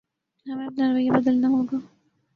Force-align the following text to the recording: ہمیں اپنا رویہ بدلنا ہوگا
ہمیں 0.47 0.67
اپنا 0.67 0.85
رویہ 0.91 1.11
بدلنا 1.11 1.47
ہوگا 1.47 1.77